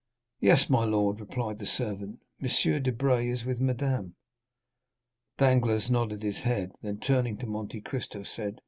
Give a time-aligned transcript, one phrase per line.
[0.39, 2.81] "Yes, my lord," replied the servant, "M.
[2.81, 4.15] Debray is with madame."
[5.37, 8.59] Danglars nodded his head; then, turning to Monte Cristo, said, "M.